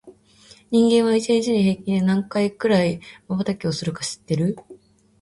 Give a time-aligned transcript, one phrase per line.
[0.71, 4.57] 人間は、一日に平均で何回くらいまばたきをするか知ってる？